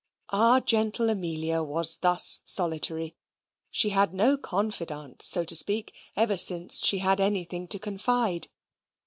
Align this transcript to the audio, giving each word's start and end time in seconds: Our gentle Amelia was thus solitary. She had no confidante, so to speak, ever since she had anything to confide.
Our 0.29 0.61
gentle 0.61 1.11
Amelia 1.11 1.61
was 1.61 1.97
thus 1.97 2.39
solitary. 2.47 3.15
She 3.69 3.89
had 3.89 4.15
no 4.15 4.35
confidante, 4.35 5.21
so 5.23 5.43
to 5.45 5.55
speak, 5.55 5.93
ever 6.15 6.37
since 6.37 6.83
she 6.83 6.97
had 6.97 7.19
anything 7.21 7.67
to 7.67 7.77
confide. 7.77 8.47